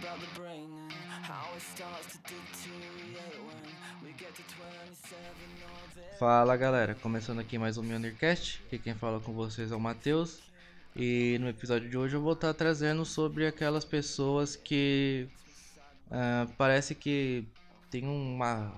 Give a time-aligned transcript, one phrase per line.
[0.00, 3.62] about the brain and how it starts to deteriorate when
[4.04, 5.24] we get to 27
[5.64, 6.18] of it.
[6.18, 10.40] Fala galera, começando aqui mais um Mionircast, aqui quem fala com vocês é o Matheus
[10.94, 15.28] e no episódio de hoje eu vou estar trazendo sobre aquelas pessoas que
[16.10, 17.44] ah, parece que
[17.90, 18.72] tem uma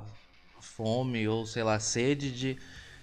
[0.60, 2.58] fome ou sei lá, sede de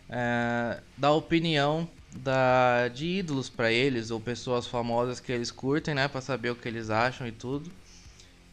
[0.10, 6.08] ah, dar opinião da, de ídolos pra eles ou pessoas famosas que eles curtem, né,
[6.08, 7.70] Pra saber o que eles acham e tudo.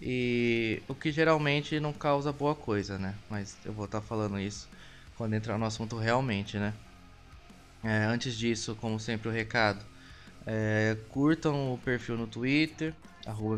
[0.05, 3.15] E o que geralmente não causa boa coisa, né?
[3.31, 4.69] Mas eu vou estar falando isso
[5.17, 6.75] quando entrar no assunto realmente, né?
[7.85, 9.85] É, antes disso, como sempre, o recado.
[10.45, 12.93] É, curtam o perfil no Twitter,
[13.25, 13.57] arroba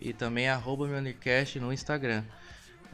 [0.00, 0.86] e também arroba
[1.60, 2.22] no Instagram.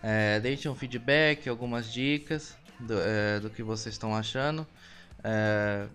[0.02, 4.66] É, deixem um feedback, algumas dicas do, é, do que vocês estão achando.
[5.22, 5.86] É,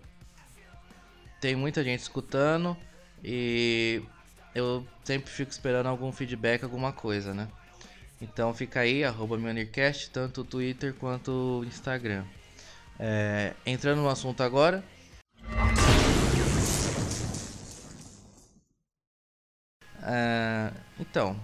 [1.40, 2.76] tem muita gente escutando
[3.22, 4.00] e
[4.58, 7.48] eu sempre fico esperando algum feedback, alguma coisa, né?
[8.20, 12.24] Então fica aí, arroba Mionircast, tanto Twitter quanto o Instagram.
[12.98, 14.82] É, entrando no assunto agora.
[20.02, 21.38] É, então,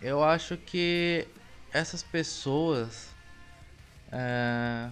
[0.00, 1.26] eu acho que
[1.72, 3.08] essas pessoas.
[4.10, 4.88] é,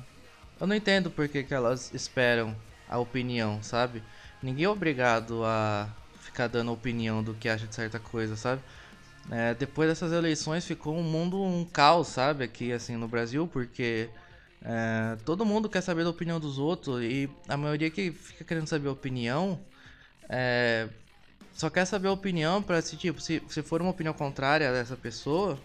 [0.61, 2.55] eu não entendo por que, que elas esperam
[2.89, 4.03] a opinião, sabe?
[4.43, 5.89] Ninguém é obrigado a
[6.29, 8.63] ficar dando opinião do que acha de certa coisa, sabe?
[9.31, 12.45] É, depois dessas eleições ficou um mundo um caos, sabe?
[12.45, 14.09] Aqui assim no Brasil, porque
[14.63, 18.67] é, todo mundo quer saber da opinião dos outros e a maioria que fica querendo
[18.67, 19.61] saber a opinião
[20.29, 20.89] é,
[21.55, 24.97] só quer saber a opinião para se tipo se, se for uma opinião contrária dessa
[24.97, 25.59] pessoa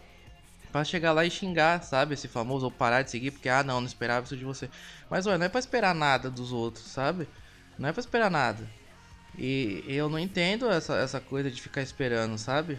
[0.74, 2.16] Pra chegar lá e xingar, sabe?
[2.16, 4.68] Esse famoso, ou parar de seguir, porque, ah, não, não esperava isso de você.
[5.08, 7.28] Mas, olha, não é pra esperar nada dos outros, sabe?
[7.78, 8.68] Não é pra esperar nada.
[9.38, 12.78] E eu não entendo essa, essa coisa de ficar esperando, sabe?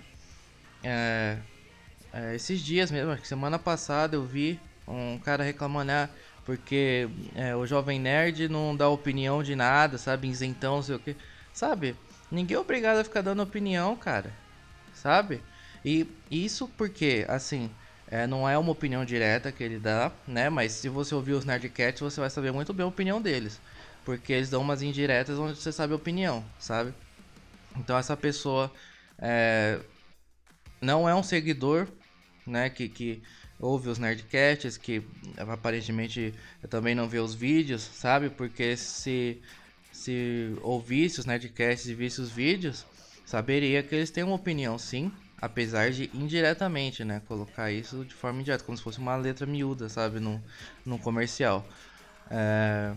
[0.82, 1.38] É,
[2.12, 6.08] é, esses dias mesmo, semana passada eu vi um cara reclamando, ah,
[6.44, 10.28] porque é, o Jovem Nerd não dá opinião de nada, sabe?
[10.28, 11.16] Isentão, sei o que.
[11.52, 11.96] Sabe?
[12.30, 14.32] Ninguém é obrigado a ficar dando opinião, cara.
[14.92, 15.42] Sabe?
[15.84, 17.70] E isso porque, assim,
[18.08, 20.48] é, não é uma opinião direta que ele dá, né?
[20.48, 23.60] Mas se você ouvir os Nerdcats, você vai saber muito bem a opinião deles.
[24.04, 26.92] Porque eles dão umas indiretas onde você sabe a opinião, sabe?
[27.76, 28.70] Então essa pessoa
[29.18, 29.80] é,
[30.80, 31.88] não é um seguidor,
[32.46, 32.68] né?
[32.70, 33.22] Que, que
[33.58, 35.02] ouve os Nerdcats, que
[35.38, 36.34] aparentemente
[36.68, 38.30] também não vê os vídeos, sabe?
[38.30, 39.40] Porque se,
[39.92, 42.84] se ouvisse os Nerdcasts e visse os vídeos,
[43.24, 45.10] saberia que eles têm uma opinião sim,
[45.40, 47.22] apesar de indiretamente, né?
[47.26, 50.20] Colocar isso de forma indireta, como se fosse uma letra miúda, sabe?
[50.20, 50.40] Num,
[50.84, 51.66] num comercial.
[52.30, 52.94] É...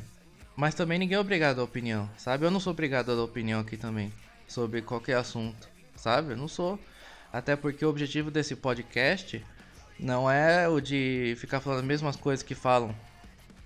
[0.58, 2.44] Mas também ninguém é obrigado à opinião, sabe?
[2.44, 4.12] Eu não sou obrigado a dar opinião aqui também
[4.48, 6.34] sobre qualquer assunto, sabe?
[6.34, 6.80] Eu não sou.
[7.32, 9.46] Até porque o objetivo desse podcast
[10.00, 12.96] não é o de ficar falando as mesmas coisas que falam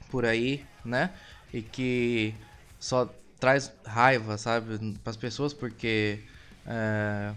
[0.10, 1.12] por aí, né?
[1.54, 2.36] E que
[2.78, 3.10] só
[3.40, 6.20] traz raiva, sabe, para as pessoas, porque
[6.68, 7.34] é,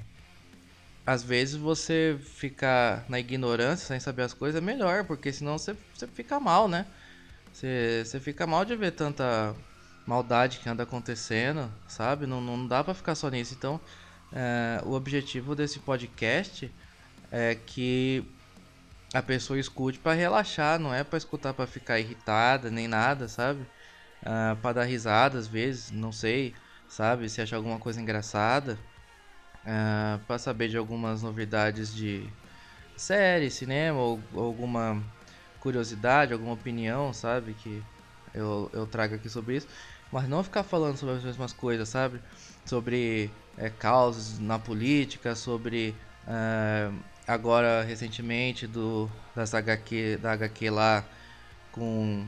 [1.07, 5.77] às vezes você ficar na ignorância sem saber as coisas é melhor, porque senão você,
[5.95, 6.87] você fica mal, né?
[7.55, 9.55] Você, fica mal de ver tanta
[10.05, 12.27] maldade que anda acontecendo, sabe?
[12.27, 13.55] Não, não dá pra ficar só nisso.
[13.55, 13.81] Então,
[14.33, 16.69] é, o objetivo desse podcast
[17.31, 18.25] é que
[19.15, 23.61] a pessoa escute para relaxar, não é para escutar para ficar irritada nem nada, sabe?
[24.21, 26.55] Uh, para dar risada às vezes, não sei,
[26.89, 27.29] sabe?
[27.29, 28.77] Se achar alguma coisa engraçada,
[29.65, 32.29] uh, para saber de algumas novidades de
[32.97, 35.01] série, cinema ou alguma
[35.65, 37.55] curiosidade, alguma opinião, sabe?
[37.55, 37.83] Que
[38.35, 39.67] eu, eu trago aqui sobre isso.
[40.13, 42.21] Mas não ficar falando sobre as mesmas coisas, sabe?
[42.67, 45.97] Sobre é, causas na política, sobre
[46.29, 46.91] é,
[47.27, 51.05] agora recentemente do das HQ, da HQ lá
[51.73, 52.27] com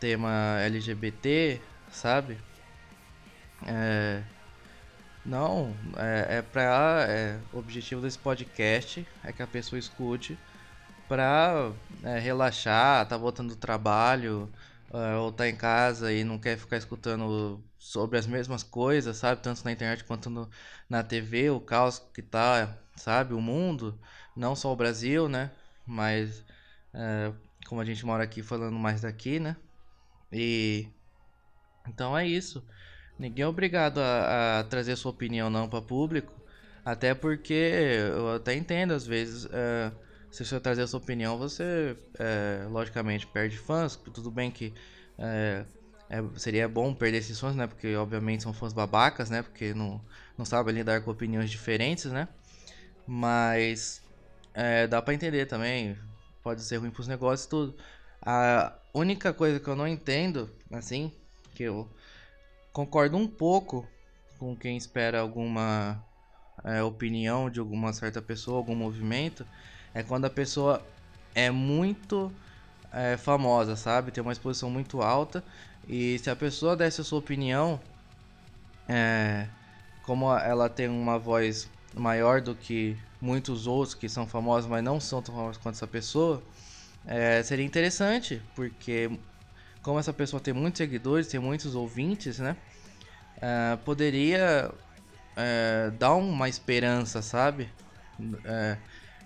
[0.00, 1.60] tema LGBT,
[1.92, 2.38] sabe?
[3.66, 4.22] É,
[5.24, 7.04] não, é, é pra.
[7.06, 10.38] É, o objetivo desse podcast é que a pessoa escute
[11.08, 11.72] pra
[12.04, 14.50] é, relaxar, tá voltando do trabalho,
[14.92, 19.42] é, ou tá em casa e não quer ficar escutando sobre as mesmas coisas, sabe?
[19.42, 20.48] Tanto na internet quanto no,
[20.88, 23.34] na TV, o caos que tá, sabe?
[23.34, 23.98] O mundo,
[24.36, 25.50] não só o Brasil, né?
[25.86, 26.44] Mas
[26.94, 27.32] é,
[27.66, 29.56] como a gente mora aqui falando mais daqui, né?
[30.32, 30.88] E
[31.88, 32.64] então é isso.
[33.18, 36.32] Ninguém é obrigado a, a trazer sua opinião não para público,
[36.84, 39.48] até porque eu até entendo às vezes.
[39.52, 39.92] É,
[40.30, 43.96] se você trazer a sua opinião, você, é, logicamente, perde fãs.
[43.96, 44.74] Tudo bem que
[45.18, 45.64] é,
[46.08, 47.66] é, seria bom perder esses fãs, né?
[47.66, 49.42] Porque, obviamente, são fãs babacas, né?
[49.42, 50.00] Porque não,
[50.36, 52.28] não sabem lidar com opiniões diferentes, né?
[53.06, 54.02] Mas
[54.54, 55.96] é, dá pra entender também.
[56.42, 57.76] Pode ser ruim pros negócios e tudo.
[58.20, 61.12] A única coisa que eu não entendo, assim,
[61.54, 61.88] que eu
[62.72, 63.88] concordo um pouco
[64.38, 66.04] com quem espera alguma
[66.64, 69.46] é, opinião de alguma certa pessoa, algum movimento,
[69.98, 70.80] é quando a pessoa
[71.34, 72.32] é muito
[72.92, 74.12] é, famosa, sabe?
[74.12, 75.42] Tem uma exposição muito alta.
[75.88, 77.80] E se a pessoa desse a sua opinião,
[78.88, 79.48] é,
[80.04, 85.00] como ela tem uma voz maior do que muitos outros que são famosos, mas não
[85.00, 86.40] são tão famosos quanto essa pessoa,
[87.04, 89.10] é, seria interessante, porque
[89.82, 92.56] como essa pessoa tem muitos seguidores, tem muitos ouvintes, né?
[93.40, 94.70] É, poderia
[95.34, 97.68] é, dar uma esperança, sabe?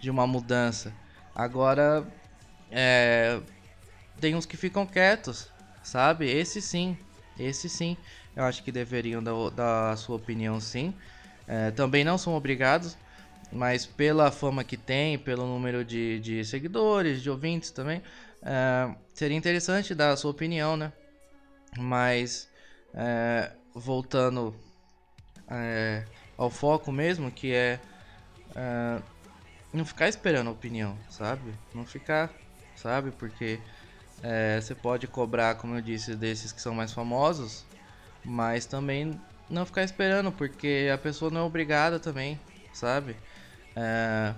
[0.02, 0.92] De uma mudança.
[1.32, 2.04] Agora,
[2.72, 3.40] é,
[4.20, 5.48] tem uns que ficam quietos,
[5.80, 6.28] sabe?
[6.28, 6.98] Esse sim,
[7.38, 7.96] esse sim.
[8.34, 10.92] Eu acho que deveriam dar, dar a sua opinião sim.
[11.46, 12.98] É, também não são obrigados,
[13.52, 18.02] mas pela fama que tem, pelo número de, de seguidores, de ouvintes também,
[18.42, 20.92] é, seria interessante dar a sua opinião, né?
[21.78, 22.48] Mas,
[22.92, 24.52] é, voltando
[25.48, 26.04] é,
[26.36, 27.78] ao foco mesmo, que é,
[28.56, 29.11] é
[29.72, 31.54] não ficar esperando a opinião, sabe?
[31.74, 32.30] Não ficar,
[32.76, 33.10] sabe?
[33.12, 33.58] Porque
[34.22, 37.64] é, você pode cobrar, como eu disse, desses que são mais famosos,
[38.24, 42.38] mas também não ficar esperando, porque a pessoa não é obrigada também,
[42.72, 43.16] sabe?
[43.74, 44.34] É,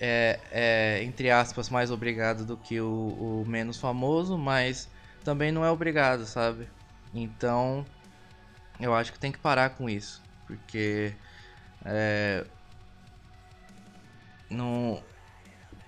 [0.00, 4.88] é, é entre aspas, mais obrigado do que o, o menos famoso, mas
[5.24, 6.68] também não é obrigado, sabe?
[7.14, 7.84] Então,
[8.80, 11.12] eu acho que tem que parar com isso, porque
[11.84, 12.44] é,
[14.52, 15.02] não,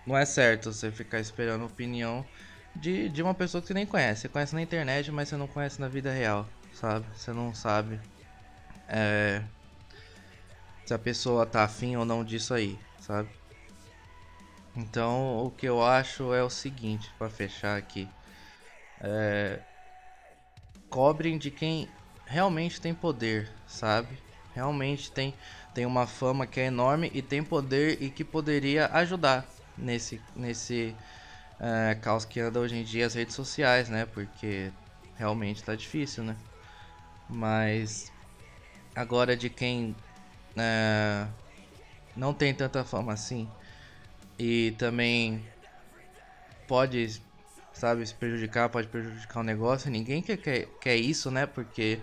[0.07, 2.27] não é certo você ficar esperando opinião
[2.75, 4.23] de, de uma pessoa que você nem conhece.
[4.23, 7.07] Você conhece na internet, mas você não conhece na vida real, sabe?
[7.17, 8.01] Você não sabe
[8.89, 9.43] é,
[10.85, 13.29] se a pessoa tá afim ou não disso aí, sabe?
[14.77, 18.11] Então, o que eu acho é o seguinte, para fechar aqui.
[19.01, 19.61] É,
[20.89, 21.89] cobrem de quem
[22.27, 24.24] realmente tem poder, sabe?
[24.55, 25.35] Realmente tem,
[25.75, 29.45] tem uma fama que é enorme e tem poder e que poderia ajudar
[29.77, 30.95] nesse, nesse
[31.59, 34.07] é, caos que anda hoje em dia as redes sociais, né?
[34.07, 34.73] Porque
[35.17, 36.37] realmente tá difícil, né?
[37.29, 38.13] Mas
[38.95, 39.97] agora de quem
[40.57, 41.27] é,
[42.17, 43.49] não tem tanta fama assim
[44.39, 45.45] e também
[46.67, 47.21] pode,
[47.73, 49.91] sabe, se prejudicar, pode prejudicar o negócio.
[49.91, 51.47] Ninguém quer, quer, quer isso, né?
[51.47, 51.99] Porque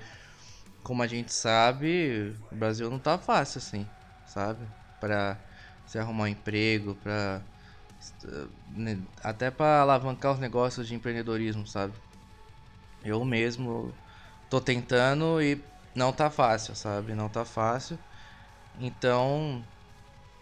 [0.83, 3.87] como a gente sabe, o Brasil não tá fácil assim,
[4.25, 4.67] sabe?
[4.99, 5.37] Pra
[5.85, 7.41] se arrumar um emprego, pra.
[8.67, 11.93] Né, até para alavancar os negócios de empreendedorismo, sabe?
[13.03, 13.93] Eu mesmo
[14.49, 15.63] tô tentando e
[15.95, 17.13] não tá fácil, sabe?
[17.13, 17.99] Não tá fácil.
[18.79, 19.63] Então,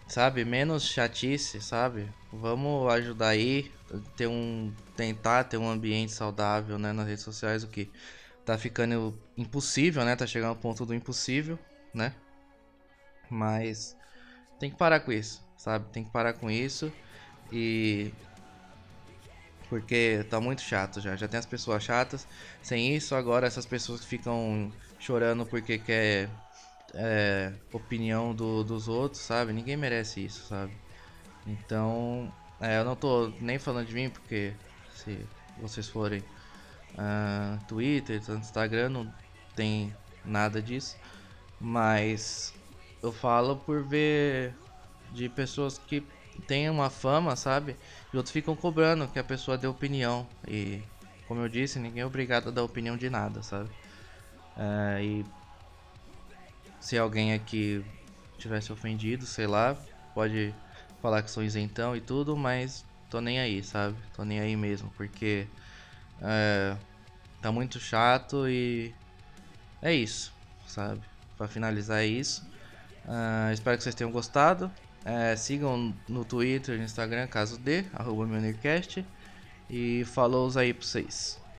[0.06, 2.12] sabe, menos chatice, sabe?
[2.32, 3.72] Vamos ajudar aí,
[4.16, 7.90] ter um tentar ter um ambiente saudável, né, nas redes sociais, o que
[8.50, 10.16] tá ficando impossível, né?
[10.16, 11.56] Tá chegando ao ponto do impossível,
[11.94, 12.12] né?
[13.30, 13.96] Mas
[14.58, 15.88] tem que parar com isso, sabe?
[15.92, 16.92] Tem que parar com isso
[17.52, 18.12] e
[19.68, 21.14] porque tá muito chato já.
[21.14, 22.26] Já tem as pessoas chatas.
[22.60, 26.28] Sem isso, agora essas pessoas ficam chorando porque quer
[26.92, 29.52] é, opinião do, dos outros, sabe?
[29.52, 30.72] Ninguém merece isso, sabe?
[31.46, 34.54] Então, é, eu não tô nem falando de mim porque
[34.92, 35.24] se
[35.56, 36.24] vocês forem
[36.94, 39.12] uh, Twitter, Instagram, não
[39.54, 39.94] tem
[40.24, 40.96] nada disso.
[41.58, 42.54] Mas
[43.02, 44.54] eu falo por ver
[45.12, 46.02] de pessoas que
[46.46, 47.76] têm uma fama, sabe?
[48.12, 50.26] E outros ficam cobrando que a pessoa dê opinião.
[50.46, 50.80] E,
[51.26, 53.68] como eu disse, ninguém é obrigado a dar opinião de nada, sabe?
[54.56, 55.26] Uh, e
[56.80, 57.84] se alguém aqui
[58.38, 59.76] tivesse ofendido, sei lá,
[60.14, 60.54] pode
[61.00, 63.96] falar que sou isentão e tudo, mas tô nem aí, sabe?
[64.14, 65.46] Tô nem aí mesmo, porque
[66.22, 66.76] é,
[67.40, 68.94] tá muito chato e
[69.82, 70.32] é isso,
[70.66, 71.00] sabe?
[71.36, 72.46] Para finalizar é isso.
[73.04, 74.70] Uh, espero que vocês tenham gostado.
[75.04, 78.28] É, sigam no Twitter e no Instagram, caso dê, arroba
[79.70, 81.39] E falou aí pra vocês.